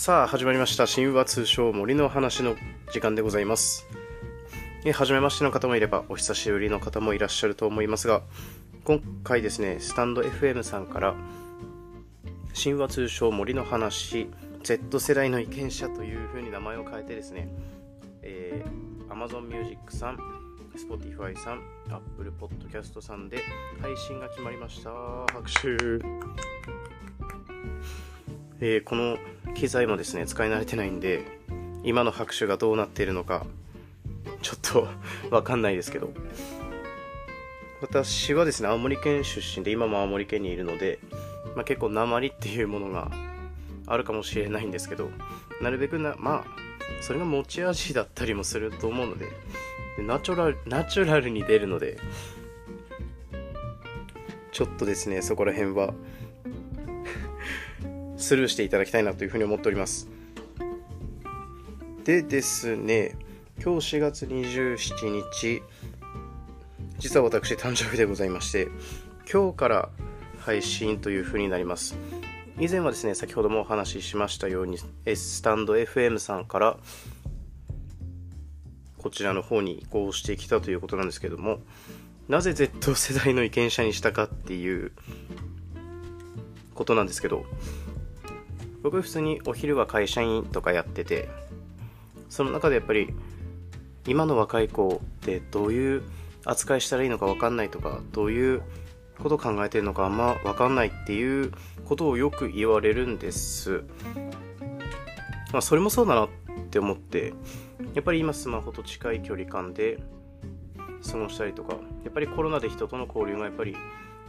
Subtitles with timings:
[0.00, 0.86] さあ始まりました。
[0.86, 2.56] 神話通称森の話の
[2.90, 3.86] 時間でございます。
[4.86, 8.22] え初めましての方もいればお久しぶりの方もいらっしゃると思いますが
[8.84, 11.14] 今回ですねスタンド FM さんから
[12.54, 14.30] 神話通称森の話
[14.62, 17.50] Z 世代の意見者という風に名前を変えてですね、
[18.22, 20.18] えー、Amazon Music さん
[20.78, 23.36] Spotify さん Apple Podcast さんで
[23.82, 24.90] 配信が決まりました。
[25.30, 26.40] 拍手。
[28.62, 29.16] えー、この
[29.60, 31.22] 機材もですね使い慣れてないんで
[31.84, 33.44] 今の拍手がどうなっているのか
[34.40, 34.88] ちょっと
[35.30, 36.10] わかんないですけど。
[37.82, 40.98] 私はですね青森県出身で今も青森県にいるので、
[41.56, 43.10] まあ、結構鉛っていうものが
[43.86, 45.10] あるかもしれないんですけど
[45.62, 49.26] なるべくなまあそれが持ち味だったりもすると思うので
[49.98, 51.98] ナチュラルナチュラルに出るので
[54.52, 55.94] ちょっとですねそこら辺は
[58.20, 60.08] スルーしていただきたいなというふうに思っております。
[62.04, 63.16] でですね、
[63.62, 65.62] 今日4月27日、
[66.98, 68.68] 実は私誕生日でございまして、
[69.30, 69.88] 今日から
[70.38, 71.96] 配信というふうになります。
[72.58, 76.78] 以前はですね、先ほどもお話ししましたように、スタンド FM さんから
[78.98, 81.60] こちらの方に移行してきたということなんですけども、
[82.28, 84.92] なぜ Z 世代の意見者にしたかっていう
[86.74, 87.46] ことなんですけど、
[88.82, 91.28] 僕普通にお昼は会社員とかやってて
[92.28, 93.12] その中でやっぱり
[94.06, 96.02] 今の若い子ってどういう
[96.44, 98.62] 扱いしたらいいのか分かんないとかどういう
[99.22, 101.52] こと考えてるのかあんま分かんないっていう
[101.84, 103.84] ことをよく言われるんです。
[105.52, 106.28] まあそれもそうだなっ
[106.70, 107.34] て思って
[107.94, 109.98] やっぱり今スマホと近い距離感で
[111.10, 113.74] 過ごしたりとかやっぱりコロナで人との交流がやっぱり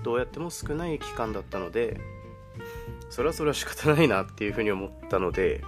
[0.03, 1.99] どうやっても少ない期間だったので
[3.11, 5.61] それはそれは仕方ないなっていうふうに思ったので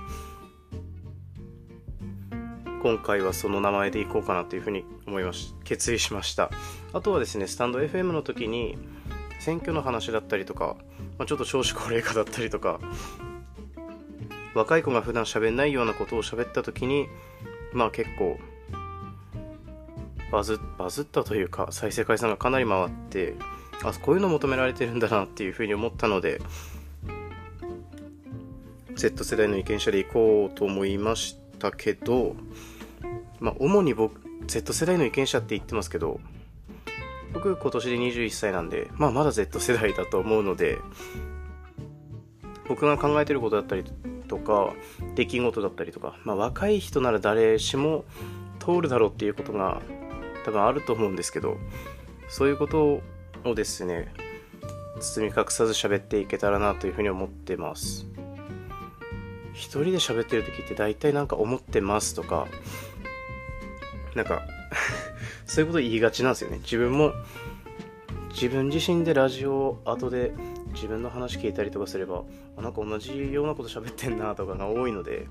[2.82, 6.50] 今回はその名前でいこうかなというふうに思いまし決意しました。
[6.94, 8.78] あとはですねスタンド FM の時に
[9.40, 10.78] 選挙の話だったりとか、
[11.18, 12.80] まあ、ちょっと少子高齢化だったりとか
[14.54, 17.08] 若い子が普段喋んないようなことを喋った時に
[17.74, 18.38] まあ結構
[20.32, 23.36] バズバズったというか再生回数がかなり回って
[23.84, 26.42] あこういうの求められてるんだなっていうふうに思ったので
[28.96, 32.36] Z 世代の意見者でいこうと思いましたけど、
[33.40, 36.20] まあ、主に僕 Z 世代の意見者って言ってますけど
[37.34, 40.78] 僕今年で21歳なんで、まあ、まだ Z 世代だと思うので
[42.68, 43.84] 僕が考えてることだったり
[44.28, 44.74] とか
[45.16, 48.06] 出来事だったりとか、まあ、若い人なら誰しも
[48.60, 49.82] 通るだろうっていうことが
[50.46, 51.58] 多分あると思うんですけど
[52.30, 53.02] そういうこと
[53.44, 54.14] をですね
[55.00, 58.13] 包み隠さず喋っていけたらなというふうに思ってます。
[59.54, 62.48] 一人で喋ってる時って大体なんか思ってますとか
[64.16, 64.42] なんか
[65.46, 66.60] そういうこと言いがちなんですよね。
[66.60, 67.14] 自分も
[68.30, 70.34] 自分自身でラジオ後で
[70.74, 72.24] 自分の話聞いたりとかすれば
[72.58, 75.28] なんか同じようなこと喋ってんなとかが多いので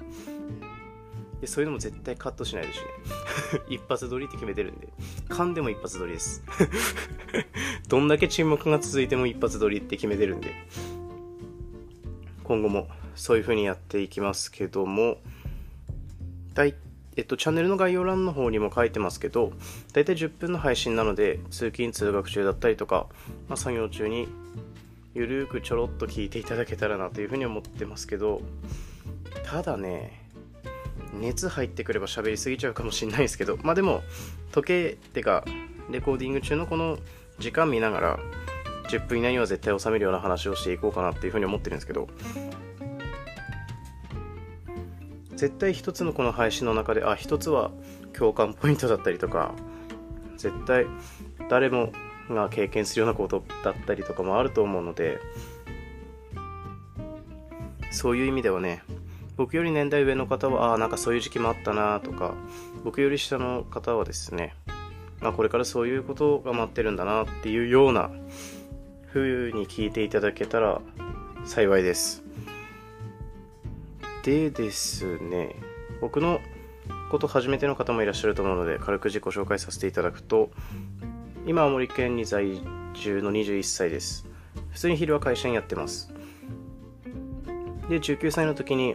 [1.40, 3.62] でそういうのも絶対カットしないですしね。
[3.68, 4.88] 一発撮りって決めてるんで。
[5.28, 6.44] 噛んでも一発撮りです。
[7.88, 10.54] どんだけ沈黙が続いても一発撮りって決めてるんで。
[12.44, 12.86] 今後も。
[13.14, 15.18] そういう風にやっていきますけども、
[16.54, 16.74] だい
[17.14, 19.52] えっと、チャンネルの概要欄の方にも書いてますけど、
[19.92, 23.06] だいたい10分の配信なので、通勤・通学中だったりとか、
[23.48, 24.28] まあ、作業中に
[25.14, 28.40] ゆるーくちょろっと聞いていただけたらなというふうに思ってますけど、
[29.44, 30.22] ただね、
[31.12, 34.02] 熱入ってくれば喋りすぎちゃうかもしれないですけど、まあでも、
[34.52, 35.44] 時計ってか、
[35.90, 36.98] レコーディング中のこの
[37.38, 38.18] 時間見ながら、
[38.88, 42.08] 10分以内には絶対収めるような話をしていこうかなっていうふうに思ってるんですけど、
[45.42, 47.72] 絶対一つのこの配信の中であ一つは
[48.12, 49.56] 共感ポイントだったりとか
[50.36, 50.86] 絶対
[51.50, 51.90] 誰も
[52.30, 55.18] が経験するようなことだったりとかもあると思うので
[57.90, 58.84] そういう意味ではね
[59.36, 62.34] 僕より年代上の方はあなんかそういう時期もあったなとか
[62.84, 64.54] 僕より下の方はですね、
[65.20, 68.12] まあ、これからそういうことが待ってるんだなっていうような
[69.12, 70.80] 風に聞いていただけたら
[71.44, 72.22] 幸いです。
[74.22, 75.56] でですね、
[76.00, 76.40] 僕の
[77.10, 80.50] こと初めての方もいらっしゃると思うので、軽く自己紹介させていただくと、
[81.44, 82.60] 今、青森県に在
[82.94, 84.26] 住の21歳です。
[84.70, 86.14] 普通に昼は会社員やってます。
[87.88, 88.94] で、19歳の時に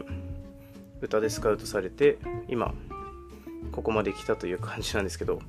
[1.01, 2.73] 歌でスカウトされて、今、
[3.73, 5.39] ここまで来たという感じなんですけど、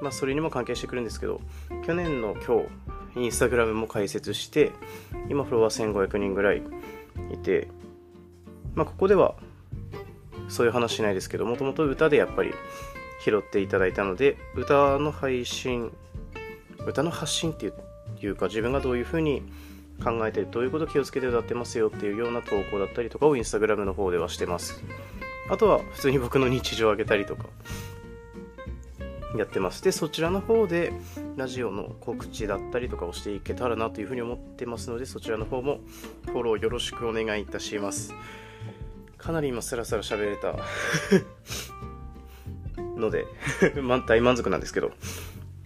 [0.00, 1.40] まあ、それにも関係してくるんですけど、
[1.84, 2.62] 去年の今
[3.16, 4.70] 日、インスタグラムも開設して、
[5.28, 6.62] 今フォロワー1500人ぐらい
[7.32, 7.68] いて、
[8.74, 9.34] まあ、ここでは
[10.48, 12.52] そういう話しないですけどもともと歌でやっぱり
[13.24, 15.92] 拾っていただいたので歌の配信
[16.86, 19.42] 歌の発信っていうか自分がどういうふうに
[20.02, 24.82] 考えてどういうこと気をつけて歌ってますよっていうような投稿だったりとかをインスタグラムの方ではしてます。
[25.48, 27.44] あとは普通に僕の日常をあげたりとか
[29.36, 29.82] やってます。
[29.82, 30.92] でそちらの方で
[31.36, 35.80] ラジオの告知だったりとかをしていけたらなというふうに思ってますのでそちらの方も
[36.26, 38.12] フォローよろしくお願いいたします。
[39.22, 40.56] かなり今スラスラ喋れた。
[42.96, 43.24] ので
[44.06, 44.92] 大満足なんですけど。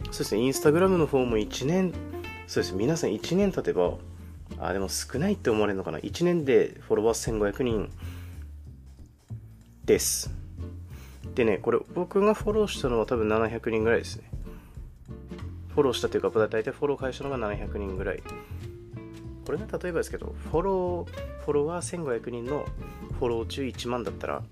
[0.04, 1.92] そうですねインスタグラムの方も1年
[2.46, 3.94] そうですね皆さん1年経てば
[4.58, 7.90] あでも少ないって思われるのかな？1年でフォロワー1500人。
[9.86, 10.30] です。
[11.34, 14.28] でね、これ僕がフォローしたのは多分700人ぐらいですね。
[15.68, 18.22] フォローしたというか、大体フォロー返したのが700人ぐらい。
[19.46, 22.66] これが例えばですけど、フォロー、フォロワー1500人の
[23.20, 24.42] フォロー中1万だったら、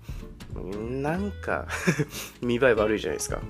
[0.89, 1.67] なんか
[2.41, 3.41] 見栄え悪いじゃないですか。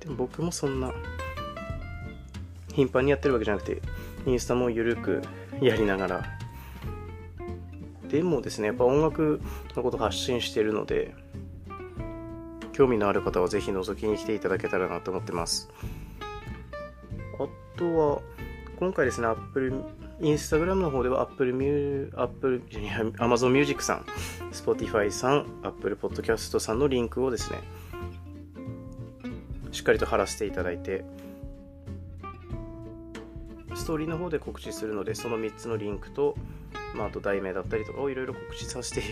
[0.00, 0.92] でも僕もそんな、
[2.74, 3.80] 頻繁にやってるわけじゃなくて、
[4.26, 5.22] インスタも緩く
[5.62, 6.38] やりながら。
[8.08, 9.40] でもですね、やっぱ音楽
[9.74, 11.14] のこと発信してるので、
[12.72, 15.70] 興味のある方はぜひ覗きに来ていただけたらなと思ってます。
[17.38, 18.22] あとは、
[18.78, 19.82] 今回ですね、Apple、
[20.20, 22.62] インスタグラムの方では Apple, Apple
[23.18, 24.06] Amazon Music さん、
[24.50, 27.60] Spotify さん、Apple Podcast さんのリンクをですね、
[29.72, 31.04] しっかりと貼らせていただいて、
[33.74, 36.34] ストーリーの方で告知するので、その3つのリンクと、
[36.94, 39.02] まあ、あと題名だったりとかをいろいろ告知させて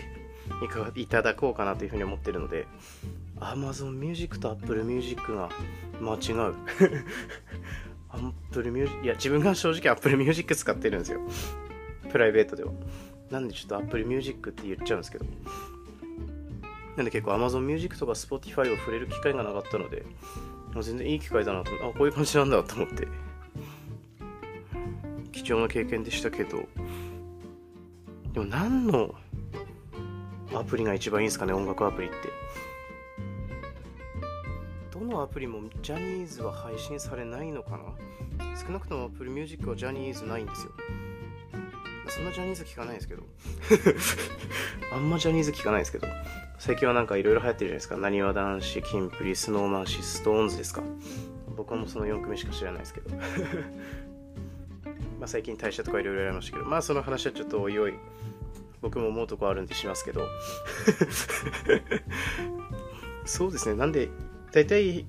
[0.95, 2.65] いただこうかなというふうに思ってるので、
[3.39, 5.49] Amazon Music と Apple Music が
[6.01, 6.55] 間違う。
[8.55, 11.19] Apple Music いや自分が正直 Apple Music 使ってるんですよ。
[12.09, 12.71] プライベートでは。
[13.29, 15.25] なんでちょっと Apple Music って言っちゃうんですけど。
[16.95, 20.05] なんで結構 Amazon Music とか Spotify を触れる機会がなかったので
[20.73, 23.07] もう全然いい機会だなとあこういう感じなんだと思って。
[25.33, 26.63] 貴重な経験でしたけど。
[28.33, 29.13] でも何の
[30.53, 32.17] アプリが一番いいんですかね音楽アプリって。
[34.91, 37.83] どのアプリもジャニーズは配信されないのかな。
[38.65, 40.71] 少なくとも Apple Music はジャニーズないんですよ。
[42.07, 43.23] そんなジャニーズ聞かないですけど。
[44.91, 46.07] あんまジャニーズ聞かないですけど。
[46.57, 47.97] 最近はなんかいろいろ流行ってるじゃないですか。
[47.97, 50.81] なにわ男子、キンプリ、スノーマン、ストーンズですか。
[51.55, 53.15] 僕はもうその4組しか知らないですけど。
[55.19, 57.93] まあ最近退社とかいろいろやりましたけど、まあその話はちょっとおいおい、
[58.81, 60.27] 僕も思うとこあるんでしますけど。
[63.25, 63.75] そうですね。
[63.75, 64.09] なんで
[64.51, 65.05] 大体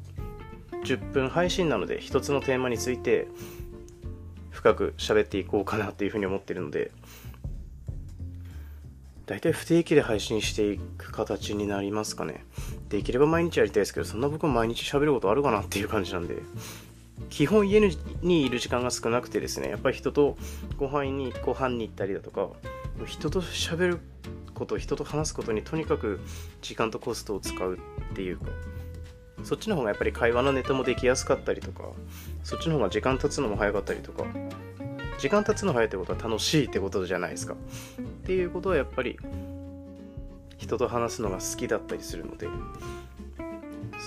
[0.86, 3.26] 10分配信なので一つのテーマについて
[4.50, 6.92] 深く喋っていこうかなっていうふうに思ってるので
[9.26, 12.44] 大体不定期で配信していく形になりますかね。
[12.88, 16.36] できれば毎日やりたいですけどそんな僕も毎日喋ることあるかなっていう感じなんで
[17.30, 17.80] 基本家
[18.22, 20.36] にいる時間が少なくてですねやっぱり人と
[20.76, 22.48] ご飯にご飯に行ったりだとか
[23.06, 24.00] 人と喋る
[24.54, 26.20] こと人と話すことにとにかく
[26.62, 27.78] 時間とコストを使う
[28.12, 28.46] っていうか
[29.46, 31.84] そっちの方がやっぱり会話のネタもできやすかったりとか
[32.42, 34.24] そっちの方が時間経つのも早かったりとか
[35.18, 37.54] 時間経つの早いってことは楽しいってことじゃないですか。
[37.54, 39.16] っていうことはやっぱり
[40.58, 42.48] 人と話すのが好きだったりするので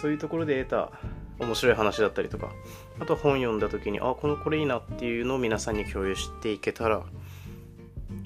[0.02, 0.92] そういうところで得た
[1.40, 2.52] 面白い話だったりとか
[3.00, 7.02] あと本読んだ時にあこのこれいいなっていうのを皆さんに共有していけたら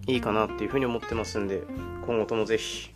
[0.07, 1.61] いいかなっていうふうに思ってますんで
[2.07, 2.89] 今後ともぜひ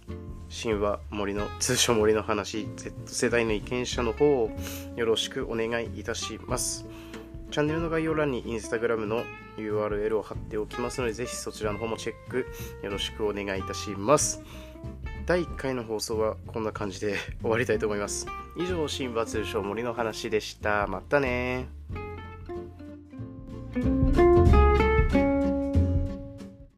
[0.49, 4.49] 神話森の通称森の話 Z 世代の意見者の方を
[4.95, 6.85] よろしくお願いいたします。
[7.51, 9.23] チャンネルの概要欄にインスタグラムの
[9.57, 12.45] URL を貼っておきますのでぜひそちらの方もチェック
[12.83, 14.41] よろしくお願いいたします。
[15.25, 18.27] 第1回の放送はこんな感じで終わりたいと思います。
[18.57, 20.87] 以上神話通称森の話でした。
[20.87, 21.76] またね